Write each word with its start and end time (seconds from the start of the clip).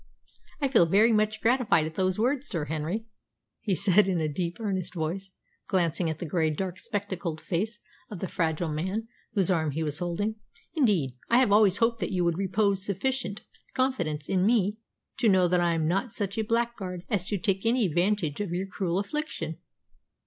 "I 0.59 0.67
feel 0.67 0.87
very 0.87 1.11
much 1.11 1.41
gratified 1.41 1.85
at 1.85 1.93
those 1.93 2.17
words, 2.17 2.47
Sir 2.47 2.65
Henry," 2.65 3.05
he 3.59 3.75
said 3.75 4.07
in 4.07 4.19
a 4.19 4.27
deep, 4.27 4.57
earnest 4.59 4.95
voice, 4.95 5.29
glancing 5.67 6.09
at 6.09 6.17
the 6.17 6.25
grey, 6.25 6.49
dark 6.49 6.79
spectacled 6.79 7.39
face 7.39 7.77
of 8.09 8.19
the 8.19 8.27
fragile 8.27 8.69
man 8.71 9.07
whose 9.33 9.51
arm 9.51 9.69
he 9.69 9.83
was 9.83 9.99
holding. 9.99 10.37
"Indeed, 10.73 11.19
I've 11.29 11.51
always 11.51 11.77
hoped 11.77 11.99
that 11.99 12.11
you 12.11 12.23
would 12.23 12.39
repose 12.39 12.83
sufficient 12.83 13.45
confidence 13.75 14.27
in 14.27 14.43
me 14.43 14.79
to 15.17 15.29
know 15.29 15.47
that 15.47 15.61
I 15.61 15.73
am 15.75 15.87
not 15.87 16.09
such 16.09 16.35
a 16.39 16.43
blackguard 16.43 17.03
as 17.07 17.27
to 17.27 17.37
take 17.37 17.63
any 17.63 17.85
advantage 17.85 18.41
of 18.41 18.49
your 18.51 18.65
cruel 18.65 18.97
affliction." 18.97 19.59